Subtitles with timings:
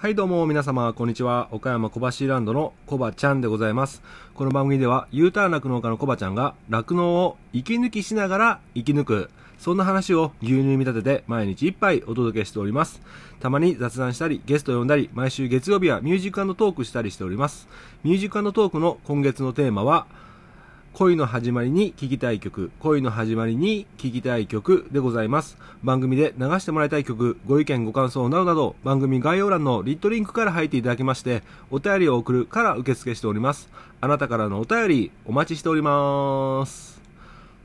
[0.00, 1.48] はいどうも皆様こんにちは。
[1.50, 4.00] 岡山小橋ランドのコバちゃんでございます。
[4.32, 13.02] この番組では U ターン酪農家のコバちゃんが酪農を息抜きしながら生き抜くそんな話を牛乳見立てて毎日一杯お届けしております。
[13.40, 17.66] たまに雑談したりゲスト呼んだり毎週月曜日はミュージックトークしたりしております。
[18.04, 20.06] ミュージックトークの今月のテーマは
[20.98, 25.56] 恋の始まりに聴きたい曲、恋の始まりに聴きたい曲でございます。
[25.84, 33.70] 番組で流してもらいたい曲、ご意見ご感想などなど、番組概要欄のリットリンクから入っていただきまして、お便りを送るから受付しております。
[34.00, 37.00] あなたからのお便り、お待ちしております。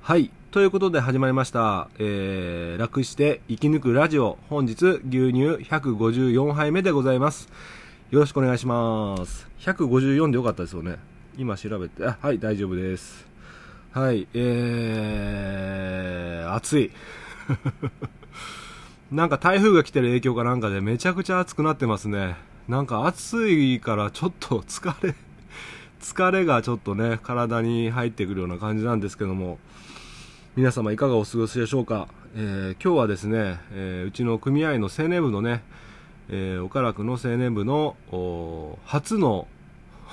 [0.03, 0.29] はい。
[0.51, 1.87] ということで始まりました。
[1.97, 4.37] えー、楽して生き抜くラジオ。
[4.47, 7.49] 本日、牛乳154杯目でございます。
[8.11, 9.47] よろしくお願いします。
[9.61, 10.99] 154でよかったですよね。
[11.37, 13.32] 今調べて、あ、はい、大丈夫です。
[13.93, 16.89] はい、えー、暑い。
[19.13, 22.35] なんか台風が来てる影響かなんかでめちゃくちゃ暑くなってますね。
[22.67, 25.13] なんか暑いからちょっと疲れ、
[26.01, 29.59] 疲れがちょっとね、体に入ってくるような感じなんですけども、
[30.55, 32.07] 皆様いかがお過ごしでしょうか。
[32.35, 35.61] えー、今日はですね、えー、うちの組合の青年部のね、
[36.29, 37.95] えー、岡楽の青年部の
[38.85, 39.47] 初の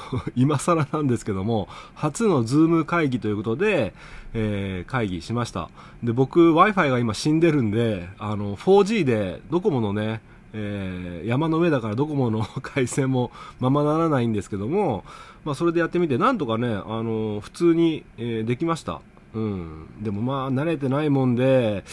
[0.37, 3.95] 今更なんですけども、初のズーム会議ということで、
[4.35, 5.69] えー、会議しました。
[6.03, 10.21] で、僕、Wi-Fi が今死んでるんで、あの、4G でドコモのね、
[10.53, 15.05] えー、山の上だからドコモの 回線もままならないんですけども、
[15.45, 19.01] まあ、それでやってみて、なんとかね、あの、普通に、えー、できました。
[19.35, 20.03] うん。
[20.03, 21.85] でもまあ、慣れてないもんで、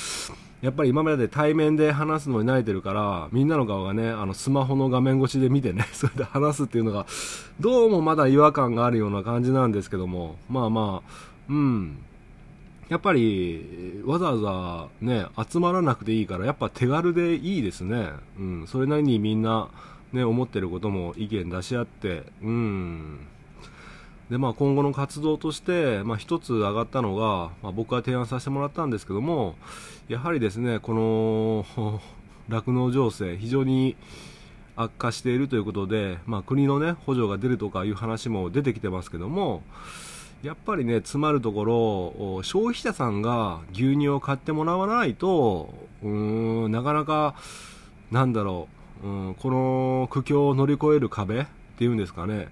[0.61, 7.05] やっぱり今まで対面で話すのに慣れてるから、みんなの顔がね、あの、スマホの画面越しで見てね、 それで話すっていうのが、
[7.59, 11.11] どうもまだ違和感があるような感じなんですけども、まあまあ、
[11.49, 11.97] うん。
[12.89, 18.09] やっぱり、わざわざね、集まらなくていいから、やっぱ手軽でいいですね。
[18.39, 18.67] うん。
[18.67, 19.69] それなりにみんな、
[20.11, 23.19] ね、思ってることも意見出し合って、うん。
[24.29, 29.55] で、まあ、今後の活動として、まあ、一つ上がったのが、まあ、僕が提案させてもらったんですけども、
[30.09, 32.01] やはりですね、この
[32.49, 33.95] 酪農情勢、非常に
[34.75, 39.63] 悪化しているということで、まあ、国の、ね、補助が出るとかいう話も出てきてますけども、
[40.43, 45.73] やっぱりね、詰まるところ、消費者さんが牛乳を買ってもらわないと、
[46.03, 47.33] うーん、なかなか、
[48.11, 48.67] なんだろ
[49.03, 51.45] う、うん、この苦境を乗り越える壁っ
[51.77, 52.49] ていうんですかね、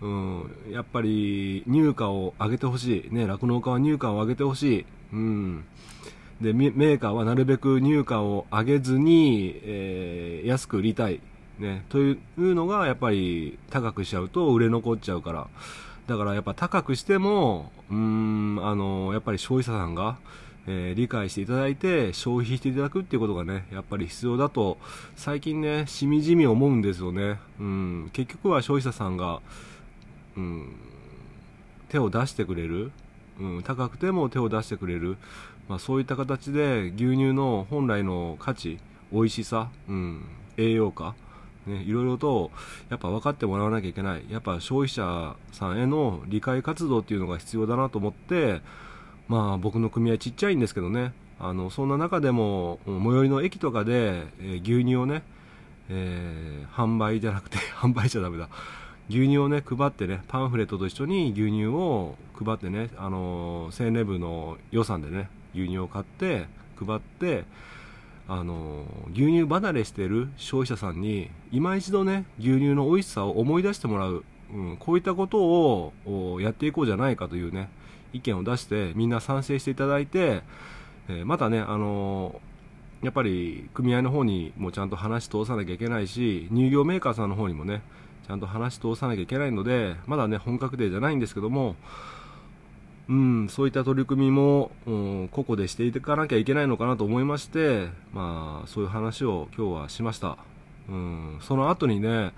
[0.00, 5.64] うん、やっぱり入荷を上げてほしい、ね、酪農家は入荷を上げてほしい、うん、
[6.40, 11.20] でメーカーはなるべく入荷を上げずに、えー、安く売りたい、
[11.58, 15.48] ね、というのがやっぱり高くしちゃうと売れ残っちゃうから、
[16.06, 20.18] だからやっぱ高くしても、うんあのやっぱり消費者さんが、
[20.66, 24.78] えー、理解していただいて消費していただくっていうことがねやっぱり必要だと
[25.14, 29.40] 最近ねしみじみ思うんですよね、うん、結局は消費者さんが
[30.36, 30.76] うん、
[31.88, 32.92] 手を出してくれる、
[33.40, 35.16] うん、高くても手を出してくれる、
[35.68, 38.78] まあ、そういった形で牛乳の本来の価値
[39.12, 40.24] 美味しさ、うん、
[40.56, 41.14] 栄養価
[41.66, 42.50] ね、いろいろと
[42.90, 44.24] やっぱ分かってもらわなきゃいけない。
[44.30, 48.60] やっぱ消費者さんへの理解活動っていうのが必要だなと思って
[49.28, 51.12] まあ僕の組合ちっちゃいんですけどね。
[51.38, 55.22] あのそんな中でも最寄りの駅とかで、え、牛乳をね、
[55.90, 58.48] えー、販売じゃなくて 販売じゃダメだ。
[59.08, 66.46] 牛乳をね配ってねパンフレットと一緒に牛乳を配ってねあの青年部の予算でね牛乳を買って
[66.76, 67.44] 配って
[68.28, 77.68] あの牛乳離れしている消費者さんに今一度ね牛乳の美味しさを思い出してもらう、うん、こういったことをやっていこうじゃないかというね
[78.12, 80.42] 意見を出してみんな賛成していただいて、
[81.08, 82.40] えー、またねあの
[83.02, 87.82] やっぱり組合の方にもちゃんと話通さなきゃいけないし乳業メーカーさんの方にもね
[88.26, 91.76] ちゃんと話通さなきゃいけないので、まだね、本格デーじゃないんですけども、
[93.08, 100.38] うん、そういった取り組みも、うん、個々でしていかなきゃいけないのかなと思いまして、まあ、そういう話を今日はしました。
[100.88, 102.32] うん、その後にね、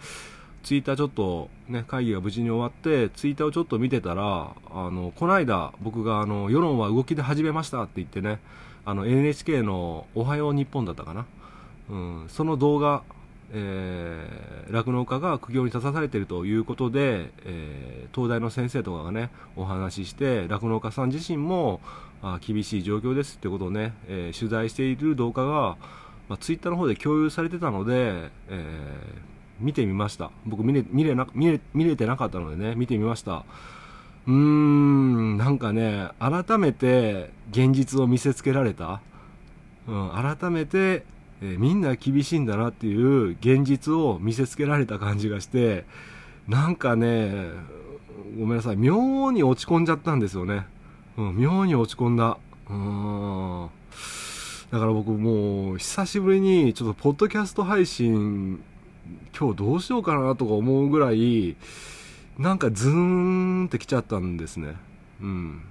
[0.63, 8.41] ツイッターちょっとね、会議が無事に終わって、ツイッターをちょっと見てたら、あの、この間僕があの、世論は動きで始めましたって言ってね、
[8.85, 11.25] あの、NHK のおはよう日本だったかな。
[11.89, 13.03] うん、その動画
[13.53, 21.81] えー、酪農家が苦行に立たされているということで、えー、東大の先生とかがねお話しして酪農家さん自身も
[22.23, 25.77] あ厳しい状況ですってことをね、えー、取材している動画が、
[26.29, 28.61] まあ、ツイッターの方で共有されてたので、えー、
[29.61, 30.31] 見てみました。
[30.45, 33.45] 僕見れ見れな見れ見れてなかったのでね見てみました。
[34.27, 39.01] うーんなんかね改めて現実を見せつけられた、
[39.87, 41.05] うん、改めて
[41.43, 45.85] えー、みんな厳しいんだなっていう現実を見せつけられた感じがして、
[46.47, 47.51] なんかね、
[48.39, 50.67] ごめんなさい、妙に落ち込んじゃったんですよね。
[51.17, 52.39] うん、妙に落ち込んだ。
[52.71, 53.69] うん。
[54.71, 58.63] だから僕もう久しぶりにちょっとポッドキャスト配信
[59.39, 61.57] 今日どうしようかなとか思うぐらい
[62.39, 64.77] なんかズーンってきちゃったんですね。
[65.21, 65.63] うん。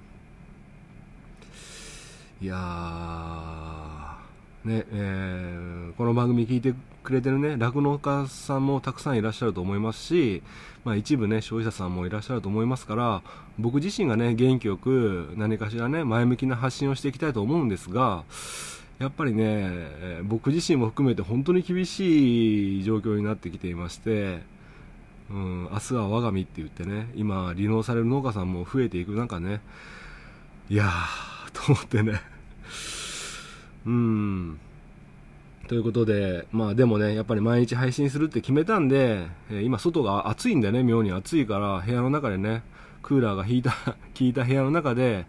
[2.42, 2.58] いやー、
[4.64, 6.74] ね、えー、この番組聞いて
[7.04, 10.42] くれてるね、酪農家さんもたくさんいらっしゃると思いますし、
[10.84, 13.22] まあ一部ね、消費者さんもいらっしゃると思いますから、
[13.58, 18.24] 僕自身がね、元気よく何かしらね、前向きな発信をしていきたいと思うんですが、
[18.98, 19.70] やっぱりね、
[20.24, 24.42] 僕自身も含めて本当に厳しい状況になってきていまして、
[25.30, 29.60] うん、明日は我が身って言ってね、今、離農される農家さんも増えていく中ね、
[30.68, 32.20] いやー、と思ってね、
[33.88, 34.60] うん、
[35.66, 42.62] ということで、まあでもね、やっぱり毎日配信するって決めたんで、えー、今外が暑いんでね、妙に暑いから、部屋の中でね、
[43.00, 45.24] クーラーが効いた、 効いた部屋の中で、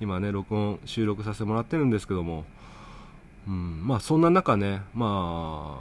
[0.00, 2.46] 今ね、録音、収録させてもらってるんですけども、
[3.46, 5.78] うん、まあそんな中ね、ま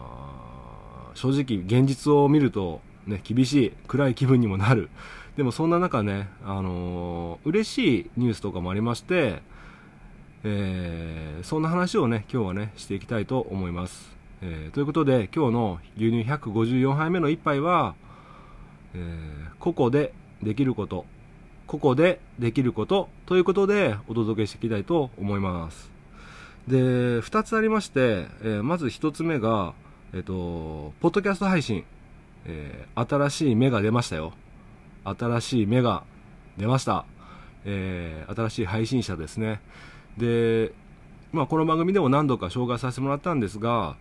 [1.11, 4.91] あ、正直現実を見ると、ね、厳しい、暗い気分にもなる。
[5.35, 9.41] でもそんな中ね、あのー、嬉しいニュースとかもありまして、
[10.43, 14.15] えー、そんな話をね、今日はね、していきたいと思います。
[14.41, 17.95] えー、ということで、今日の牛乳154杯目の一杯は、
[18.93, 21.05] えー、個々でできること、
[21.67, 25.91] 個々でできることということでお届けしていきたいと思います。
[26.67, 29.73] で、二つありまして、えー、まず一つ目が、
[30.13, 31.83] えっ、と、ポッドキャスト配信、
[32.45, 34.33] え、新しい芽が出ましたよ。
[35.03, 36.03] 新しい芽が
[36.57, 37.05] 出ました。
[37.65, 39.61] え、新しい配信者ですね。
[40.19, 40.71] で、
[41.31, 43.95] まあ、この番組でも何度か紹介させてもらったんですが、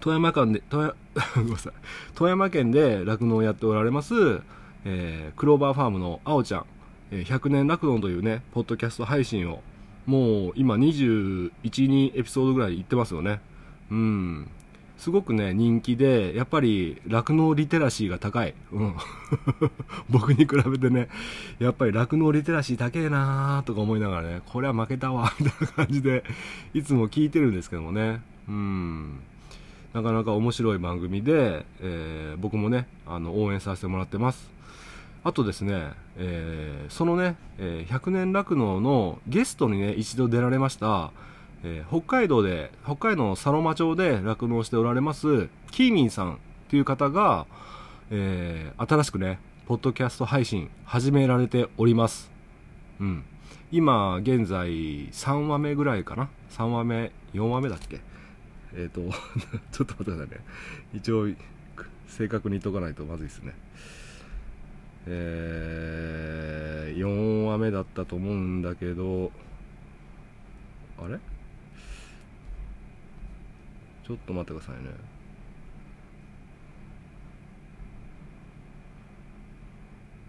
[0.00, 0.94] 富山県で、富山。
[2.14, 4.14] 富山県で酪農をやっておられます、
[4.84, 6.64] えー、クローバーファームのあおちゃん、
[7.10, 9.62] え、100年酪農というね、ポッドキャスト配信を
[10.06, 13.40] もう今21、2エピソードぐらい行ってますよね。
[13.90, 14.48] うん。
[15.00, 18.52] すごくね、人気で、やっぱり、酪農リテラシーが高い。
[18.70, 18.94] うん。
[20.10, 21.08] 僕に比べてね、
[21.58, 26.22] やっぱり酪農リテラシー高えなーとか思いながらね、これは負けたわ、みたいな感じで、
[26.74, 28.20] いつも聞いてるんですけどもね。
[28.46, 29.20] うん。
[29.94, 34.50] なかなか面白い番組で、えー、僕もね、あの、応援させてもらってます。
[35.24, 41.10] あとですね、えー、そのね、えー、100年酪農のゲストにね、一度出られました、
[41.62, 47.46] えー、北海道で、北海道の佐野間町で酪農しておられます、キーミンさんという方が、
[48.10, 52.30] えー、新しくね、ポッドキャスト配信始められております。
[52.98, 53.24] うん。
[53.70, 54.68] 今、現在、
[55.10, 58.00] 3話目ぐらいかな ?3 話目、4話目だっけ？
[58.74, 59.00] えっ、ー、と、
[59.72, 60.36] ちょっと待ってくださいね。
[60.94, 61.28] 一応、
[62.08, 63.54] 正確に言っとかないとまずいですね。
[65.06, 69.30] えー、4話目だったと思うんだけど、
[70.98, 71.20] あれ？
[74.06, 74.90] ちょっと待ってくださいね。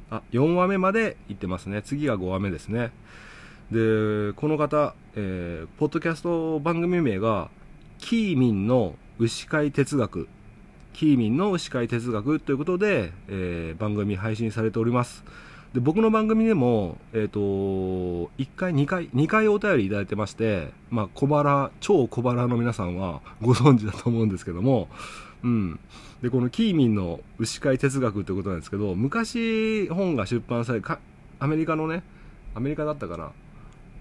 [0.10, 1.82] あ、4話目まで行ってますね。
[1.82, 2.92] 次が5話目ですね。
[3.72, 7.50] で、この方、えー、ポッドキャスト番組名が、
[8.00, 10.28] キーミンの牛飼い哲学
[10.94, 15.24] キーミンの司会哲学ということで、えー、番組配信されております。
[15.74, 17.40] で、僕の番組でも、えっ、ー、と、
[18.38, 24.90] 1回、2回、2回お便りいただいてまして、まあ、小腹、超小腹の皆さんはご存知だと思うんですけども、
[25.44, 25.80] うん。
[26.22, 30.82] で、このキーミンの牛飼い哲学ということなんですけど、昔本が出版され、
[31.40, 32.04] アメリカのね、
[32.54, 33.32] アメリカだったかな、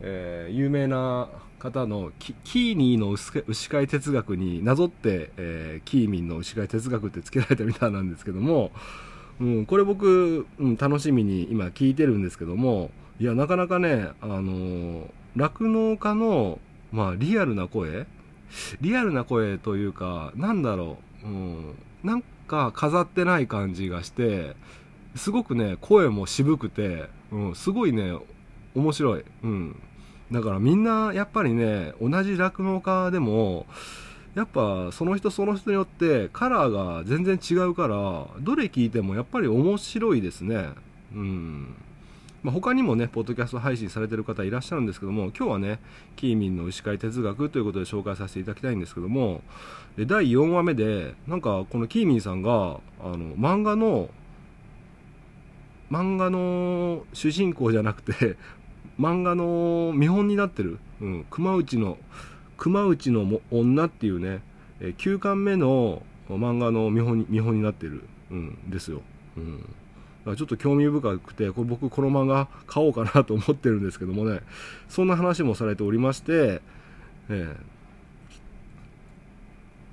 [0.00, 1.28] えー、有名な
[1.60, 8.72] 方のキーニーの牛飼い哲学になぞって、えー、キーミンの牛飼い哲学って付けられたみたいなんですけども、
[9.40, 16.58] うん、これ僕、うん、楽しみに今聞いてるんですけども、いや、なかなかね、あの酪、農家の、
[16.92, 18.06] まあ、リアルな声
[18.80, 24.56] リアルな声というか、なんだろう、うん、なんか飾ってない感じがして、
[25.16, 28.12] すごくね、声も渋くて、うん、すごいね、
[28.74, 29.24] 面白い。
[29.42, 29.82] うん。
[30.30, 33.66] だからみんなやっぱりね、同じ酪農家でも、
[34.34, 40.68] やっぱその人その人によってカラーが全然違うから、どれ聞いてもやっぱり面白いですね。
[41.14, 41.74] うん。
[42.42, 45.78] まあ、他にもね、ポッドキャスト配信されてる方いらっしゃるんですけども、今日はね、
[46.16, 49.42] キーミンの牛飼い哲学ということで紹介させていただきたいんですけども、
[49.96, 54.08] で第4話目で、なんかこのキーミンさんが、あの、漫画の、
[55.90, 58.36] 漫画の主人公じゃなくて、
[58.98, 61.98] 漫画の見本になってる、うん、熊内の、
[62.60, 64.42] 熊内の女っていうね、
[64.80, 69.00] え9巻目の漫画の見本に見本になってる、うん、ですよ。
[69.36, 69.64] うん
[70.36, 74.40] ちょっと興味深くて、これ僕この漫画買おうかなと思ってるんですけどもね、
[74.90, 76.60] そんな話もされておりまして、
[77.30, 77.56] えー、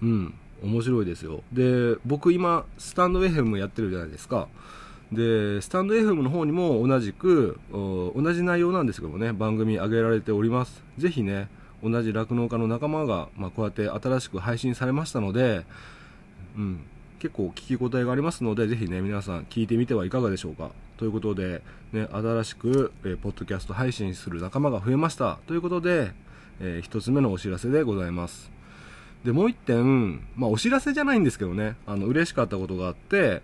[0.01, 1.43] うん、面白いですよ。
[1.53, 4.49] で、僕今、スタンド FM やってるじゃないですか。
[5.13, 10.83] で、スタンド FM の方にも同じく、同じ内容なんですけどもね、番組上げられております。
[10.97, 11.47] ぜひね、
[11.89, 15.65] 同じ酪農家の仲間が、まあ、こうやって新しく配信されましたので、
[16.57, 16.79] うん、
[17.19, 20.71] 結構聞き応えがありますので、ぜひね、皆さん聞いてみてはいかがでしょうか。
[20.97, 21.61] ということで、
[21.93, 25.39] ね、新しく、えー、ポッドキャスト配信する仲間が増えました。
[25.47, 26.11] ということで、
[26.59, 28.51] えー、一つ目のお知らせでございます。
[29.23, 33.41] で、もう一点、まあ、お知らせじゃないんですけどね、あの、嬉しかったことがあって、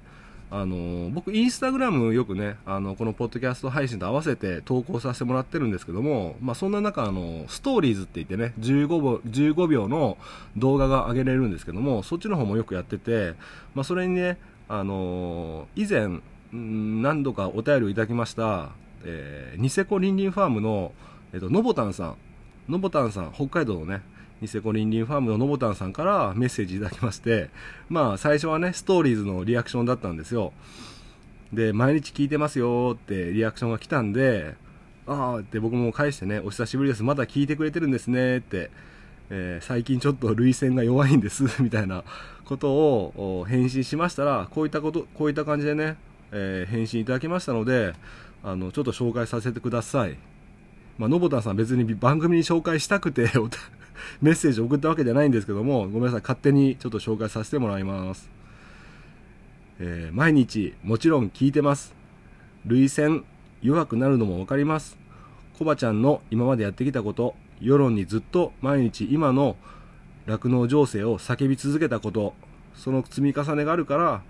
[0.55, 10.19] あの僕、インスタグラムよくね、あのこのポッドキャスト配信と合わせて投稿させてもらってるんですけども、まあ、そんな中あの、ストーリーズって言ってね15秒、15秒の
[10.55, 13.33] 動画が上げれるんですけども、そっちの方もよくやってて、
[13.73, 16.19] まあ、それにね、あの以前、
[16.51, 18.73] 何度かお便りをいただきました、
[19.05, 20.91] えー、ニセコリンリンファームの、
[21.33, 22.15] えっ、と、のぼたんさん、
[22.69, 24.03] のぼたんさん、北海道のね、
[24.43, 27.49] ニセコリンリンファームののぼたんさんからメッセージいただきまして、
[27.87, 30.51] まあ最初はね、ストーリーズのリアクションだったんですよ。
[31.53, 34.55] で、毎日聞いてますよってリアクションが来たんで、
[35.07, 37.03] ああって僕も返してね、お久しぶりです。
[37.03, 38.69] まだ聞いてくれてるんですねって、
[39.29, 42.03] えー、最近ちょっと涙腺が弱いんです みたいな
[42.43, 45.95] ことを返信しましたら、こういったこと、こういった感じでね、
[46.33, 47.93] えー、返信いただきましたので、
[48.43, 50.17] あの、ちょっと紹介させてください。
[50.97, 53.31] まあ、のぼたんさん別に番組に紹介したくて
[54.21, 58.29] メッセージ送ったわけじゃないんですけども、ごめんなさい、勝手にちょっと紹介させてもらいます。
[59.79, 61.95] えー、毎日、もちろん聞いてます。
[62.65, 63.23] 涙腺、
[63.61, 64.97] 弱くなるのもわかります。
[65.57, 69.55] コバちゃんの今までやってきたこと、世論にずっと毎日今の
[70.25, 72.33] 酪農情勢を叫び続けたこと、
[72.75, 74.21] その積み重ねがあるから、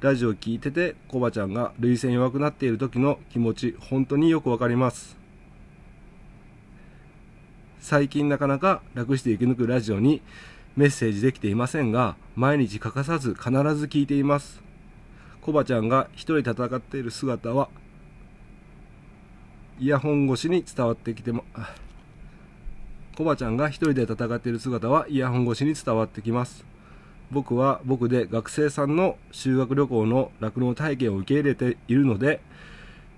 [0.00, 5.16] ラジオ聞いてて、コバちゃんが涙腺弱くなっている時の気持ち、本当によくわかります。
[7.80, 10.22] 最近なかなか楽して生き抜くラジオに
[10.76, 14.62] メッセージできていませんが、毎日欠かさず必ず聞いています。
[15.40, 17.68] コバちゃんが一人戦っている姿は、
[19.78, 21.44] イヤホン越しに伝わってきても、
[23.16, 26.66] コバちゃんが一人で戦っている姿はイヤホン越しに伝わってきます。
[27.30, 32.40] 僕は僕で学生さんの修学旅行の酪農体験を受け入れているので、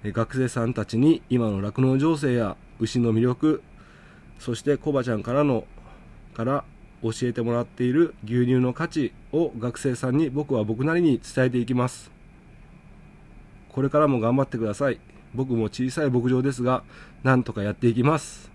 [0.05, 3.63] 学生さんたちに今の酪農情勢や牛の魅力、
[4.39, 5.65] そしてコバちゃんからの
[6.35, 6.65] から
[7.03, 12.11] 教えてもらっている牛乳の価値を学生さんに僕は僕なりに伝えていきます。
[13.71, 14.99] これからも頑張ってください。
[15.35, 16.83] 僕も小さい牧場ですが
[17.23, 18.51] なんとかやっていきます。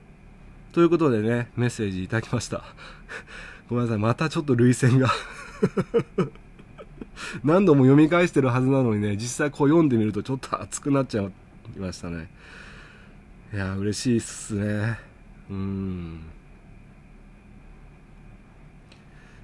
[0.71, 2.63] ということでねメッセージいただきました。
[3.69, 3.99] ごめんなさい。
[3.99, 5.09] またちょっと涙腺が。
[7.43, 11.31] 何度も読み返してるはずなのにね実際こう読んでみるとちょっと熱くなっちゃい
[11.77, 12.29] ましたね。
[13.53, 15.12] いや嬉しいっすね。
[15.49, 16.21] うん。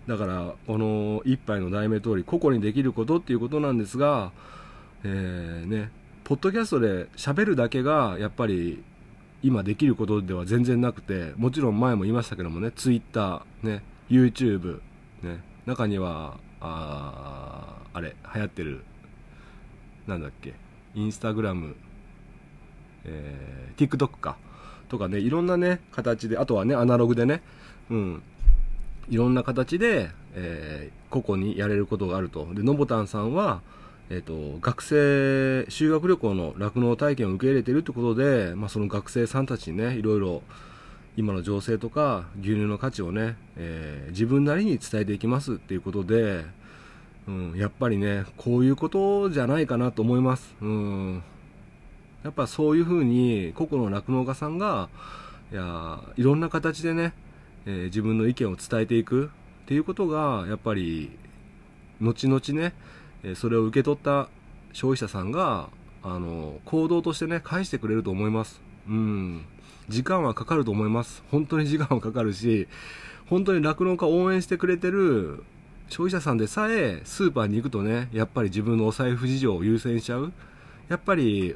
[0.07, 4.31] だからこの一杯の題名通り個々にできることっていうことなんですが、
[5.03, 5.91] えー、ね
[6.23, 8.83] ポッドキャストで喋るだけがやっぱり
[9.43, 14.81] 今できることでは全然なくてもちろん前も言いましたけどもね Twitter ね YouTube
[15.21, 18.83] ね中にはああれ流行ってる
[20.07, 20.55] なんだっけ
[20.95, 21.75] インスタグラム
[23.05, 24.37] えー、TikTok か。
[24.89, 27.41] とかね、いろんなね、形で、あとはね、アナログでね、
[27.89, 28.23] うん、
[29.09, 32.47] いろんな形で、えー、個々にやれることがあると。
[32.53, 33.61] で、のぼたんさんは、
[34.09, 40.41] えっ、ー、と、学生、修学旅行の酪農体験を受け入れているってことで、まあ、その学生さんたちにね、いろいろ、
[41.17, 46.45] 今の情勢とか牛乳の価値をね、えー、自分なりに伝えていきますっていうことで、
[47.27, 50.55] うん、やっぱりね、こういうことじゃないかなと思います。
[50.61, 51.23] うん
[52.23, 54.89] やっぱそういうふうに個々の酪農家さんが
[55.51, 57.13] いやいろんな形でね、
[57.65, 59.31] えー、自分の意見を伝えていく
[59.63, 61.17] っていうことがやっぱり
[62.01, 62.73] 後々ね、
[63.23, 64.29] えそれを受け取った
[64.71, 65.69] 消費者さんが
[66.01, 68.61] あの行動としてね返してくれると思います。
[68.87, 69.45] うん。
[69.89, 71.23] 時間はかかると思います。
[71.29, 72.67] 本当に時間はかかるし
[73.27, 75.43] 本当に酪農家を応援してくれてる
[75.89, 80.31] 消費者さんでさえスーパーに行くとねやっぱり自分のお財布事情を優先しちゃう。
[80.87, 81.55] やっぱり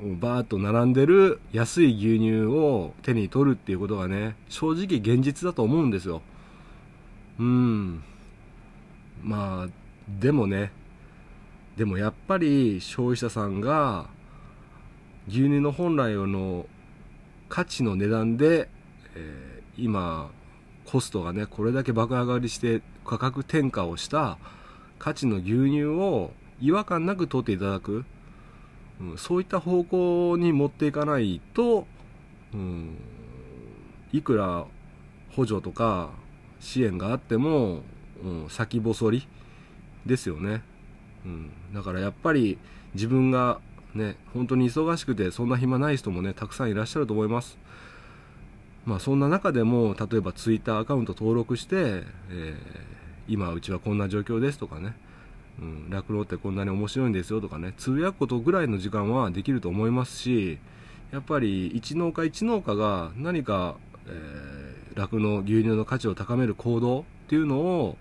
[0.00, 6.22] バーッと並んでる安い牛乳を手に取るっていうことがね、正直現実だと思うんですよ。
[7.38, 8.02] うん。
[9.22, 9.70] まあ、
[10.20, 10.72] でもね、
[11.76, 14.06] でもやっぱり消費者さんが
[15.28, 16.66] 牛乳の本来の
[17.48, 18.68] 価値の値段で、
[19.16, 20.30] えー、今
[20.84, 24.38] コストがねこれだけ爆上がりして価格転嫁をした
[24.98, 28.04] 価値の牛乳を違和感なく取っていただく、
[29.00, 31.86] うん、そういった方向に持っていかないと、
[32.52, 32.96] うん、
[34.12, 34.66] いくら
[35.32, 36.10] 補助とか
[36.60, 37.82] 支援があっても、
[38.22, 39.28] うん、先細り
[40.06, 40.62] ですよね、
[41.24, 42.58] うん、だからやっぱり
[42.94, 43.60] 自分が
[43.94, 47.58] ね本当に忙しくてそんな暇ない人もねたくさんいらっしゃると思います。
[48.84, 52.54] まあそんな中でも例えばツイッターアカウント登録して、えー、
[53.28, 54.94] 今うちはこんな状況ですとかね
[55.90, 60.58] 酪農、うん、ってこんなに面白いんですよとかねつぶやくことぐらいの時間はできると思いますし
[61.12, 63.76] やっぱり一農家一農家が何か
[64.94, 67.96] 酪農、えー、牛乳の価値を高める行動っていうのを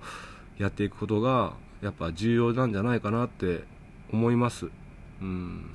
[0.58, 3.64] やっていくことがやっぱ重要なんじゃないかなって
[4.12, 4.68] 思います。
[5.22, 5.66] うん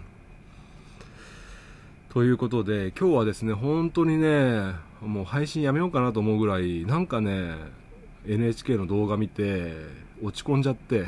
[2.08, 7.54] ということで今日はですね本当にねもう配信やめようかなと思うぐらいなんかね
[8.26, 9.72] NHK の動画見て
[10.22, 11.04] 落ち込んじゃって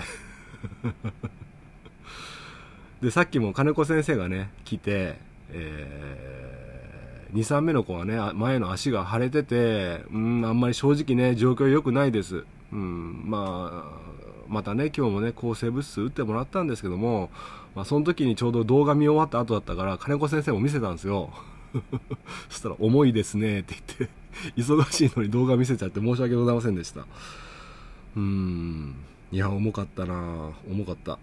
[3.03, 5.17] でさっきも金子先生がね来て、
[5.51, 14.11] えー、23目の子はね前の足が腫れててうんあんまり正直ね状況良くないです、うん、まあ
[14.49, 17.31] またね今日もね抗生物質打ってもらったんですけども、
[17.75, 21.31] まあ、その時にちょうど動画見終わった後だったから金子先生も見せたんですよ。
[22.51, 24.21] そしたら「重いですね」って言って
[24.61, 27.07] 忙しいのに動画見せちゃって申し訳ございませんでした。
[28.17, 28.97] うん。
[29.33, 30.51] いや重かったな。
[30.69, 31.13] 重かった。
[31.13, 31.19] は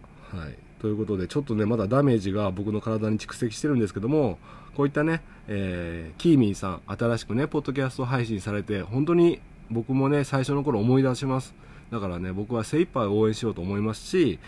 [0.48, 0.58] い。
[0.80, 4.38] ということでちょっとねまだダメージが僕の体に蓄積してるんですけども
[4.76, 11.54] こういったね、えー、キーミンさん新しくねポッドキャスト配信されて本当に僕もね最初の頃思い出します。
[11.92, 14.40] だからね僕は精一杯応援しようと思いますし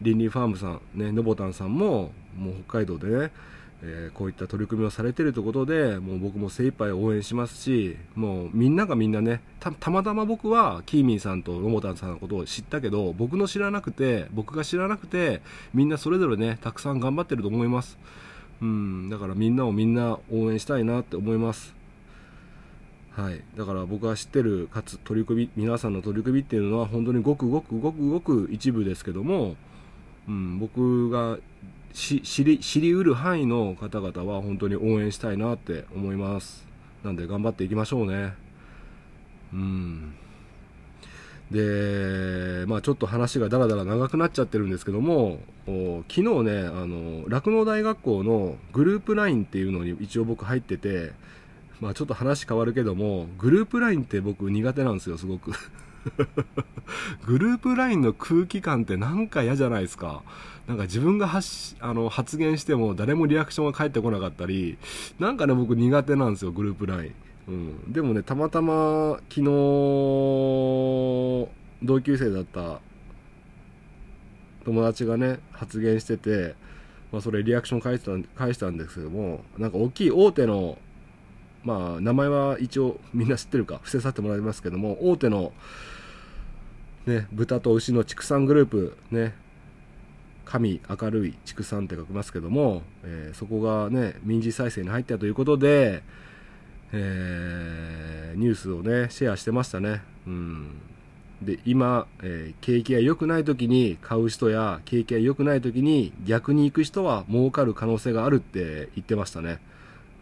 [0.00, 3.30] リンリーファームさんねのぼたんさんももう北海道でね
[3.82, 15.42] えー、こういった取り組みをされてるということでもう僕も精一杯応援しますしもうみんながみんなねたまたま僕はキーミンさんとロモタンさんのことを知ったけど僕の知らなくて僕が知らなくて
[15.72, 17.98] みんなそれぞれねたくさん頑張ってると思います。
[18.60, 21.78] うんだからみんなをみんな応援したいなって思います。
[23.12, 29.56] はい、だから僕が知ってるかつ取り組み皆さんの取り組みっていうのは本当にごくごくごくごく一部ですけども、
[30.28, 31.38] うん、僕が
[31.92, 36.66] 知り知りうる範囲の方々は本当に応援したいなって思います。
[37.02, 38.34] なんで頑張っていきましょうね。
[39.52, 40.14] うん。
[41.50, 45.38] でまあちょっと話がだらだら長くなっちゃってるんですけども
[46.08, 46.70] 昨日ね
[47.26, 51.12] 酪農大学校のグループ LINE っていうのに一応僕入ってて
[51.80, 55.52] まあちょっと話変わるけどもグループ LINE って僕苦手なんですよすごく。
[57.26, 60.22] グループ LINE の空気感ってなんか嫌じゃないですか
[60.68, 64.76] なんか自分が発あの発言しても誰もリアクションが返ってこなかったり、
[65.18, 67.14] なんかね、僕苦手なんですよ、グループ LINE。
[67.48, 67.92] うん。
[67.92, 69.44] でもね、たまたま昨日、
[71.82, 72.80] 同級生だった
[74.66, 76.54] 友達がね、発言してて、
[77.10, 80.76] まあそれリアクション返した返したんですけども、なんか大きい大手の、
[81.64, 85.54] まあ名前は一応みんな知ってるか、伏せさせてもらいますけども、大手の、
[87.08, 89.34] ね、豚と牛の畜産グループ、ね、
[90.44, 96.02] 神明るい畜産って書きますけども、えー、そこがね民事再生に入ったということで、
[96.92, 100.02] えー、ニュースをねシェアしてましたね。
[100.26, 100.80] うん。
[101.40, 109.60] で今、えー、景気が良くない時に買う人や景気が良くない時に逆に行く人は儲かる可能性があるって言ってましたね。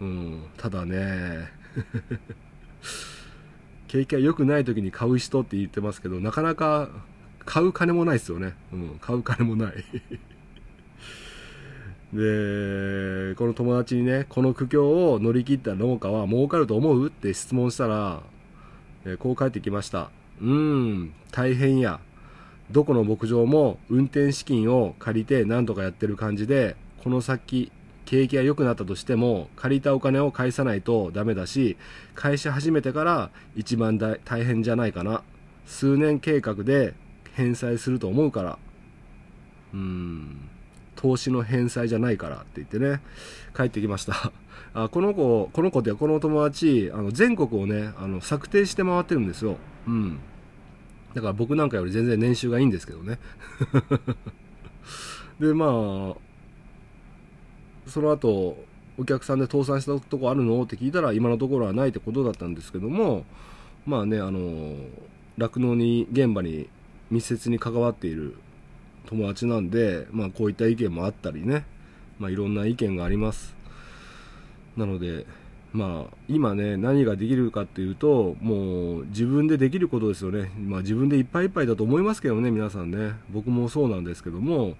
[0.00, 0.42] うん。
[0.56, 1.50] ただね。
[3.88, 6.88] 景気が良くない時に買う人って言ってますけどなかなか
[7.44, 8.54] 買う金もないですよね。
[8.72, 9.72] うん、買う金もない
[12.12, 17.06] で、この友達にね、この苦境を乗り切った農家は儲かると思う？
[17.06, 18.22] って質問したら、
[19.04, 20.10] え、こう返ってきました。
[20.40, 22.00] うん、大変や。
[22.70, 27.70] どこの牧場も運転資金を借りて何とかやってる感じで、この先、
[28.06, 31.76] 景気が良くなったとしても、借りたお金を返さないとダメだし、
[32.14, 35.22] 返し始めてから一番大変じゃないかな。
[35.66, 36.94] 数年計画で
[37.34, 38.58] 返済すると思うから。
[39.74, 40.48] うーん。
[40.96, 43.00] 投資の返済じゃないからって言ってね
[43.54, 44.32] 帰ってきました。
[44.74, 49.56] あこの子この子ってこの友達あの全国をねあの策定して回ってるんですよ。
[49.86, 50.18] うん。
[51.14, 53.18] だから僕なんかより全然年収がいいんですけどね。
[55.38, 56.25] でまあ
[57.86, 58.56] その後
[58.98, 60.62] お客さんで倒産したとこあるの？
[60.62, 63.24] って聞いたら今のところはないってことだったんですけども
[63.86, 64.74] まあねあの
[65.38, 66.68] 酪農に現場に
[67.10, 68.36] 密接に関わっている
[69.06, 71.64] 友達なんで、まあ、こういった意見もあったりね、
[72.18, 73.54] まあ、いろんな意見があります
[74.76, 75.26] なので
[75.72, 80.50] まあ、今ね、何ができるかっていうと、もう自分でできることですよね。
[80.58, 83.16] まあ自分でいっぱいいっぱいだと思いますけどね、皆さんね。
[83.28, 84.76] 僕もそうなんですけども、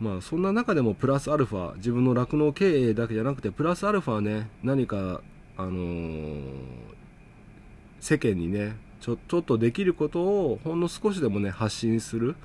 [0.00, 5.20] まあそんな中でもプラスアルファ、自分の酪農経営だけじゃなくて、プラスアルファね、何か、
[5.56, 6.52] あのー、
[8.00, 12.36] 世間にね、ちょ、ちょっとできることをほんの少しでもね、発信する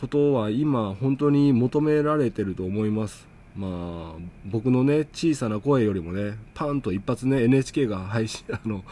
[0.00, 3.26] ことは今本当に求められてると思います。
[3.56, 8.84] まあ、僕のね、小さな声よりもね、パンと一発ね、NHK が配信、 あの、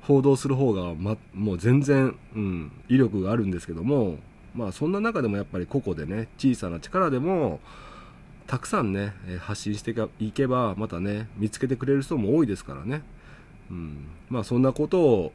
[0.00, 4.18] 報道する方が、ま、もう全然、うん、威力があるんですけども、
[4.56, 7.60] まあそんな中でもやっぱり個々でね、小さな力でも、
[8.46, 13.02] たくさんね、発信していけば、またね、見つけてくれる人も多いですからね。
[13.70, 15.32] うん、まあそんなことを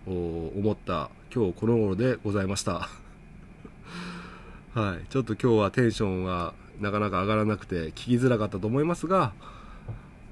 [0.56, 2.90] 思った今日この頃でございました。
[4.74, 5.06] はい。
[5.10, 9.34] ちょっと今日はテンションがなかなか上がらなくて聞きづらかったと思いますが、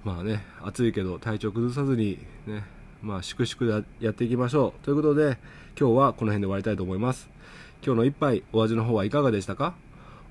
[0.05, 2.63] まあね、暑いけど体調崩さずにね、
[3.01, 4.85] まあ粛々でやっていきましょう。
[4.85, 5.37] ということで、
[5.77, 7.29] 今日はこの辺で終わりたいと思います。
[7.81, 9.73] 今日の一杯、お味の方はいかがでしたか？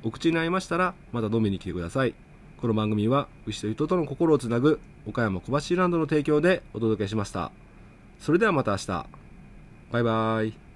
[0.04, 2.14] お口に合いましたら、また飲みに来てください。
[2.60, 7.50] この番組は、牛と人との心をつなぐ、岡山小橋ランドの提供でお届けしました。
[8.18, 9.06] それではまた明日。
[9.90, 10.67] バイバイ。